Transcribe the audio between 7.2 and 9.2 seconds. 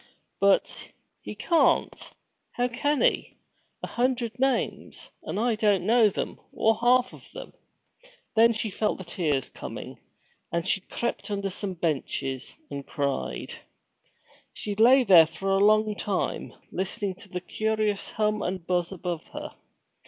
them.' Then she felt the